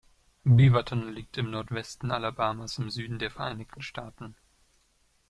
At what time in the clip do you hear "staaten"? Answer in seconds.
3.83-4.33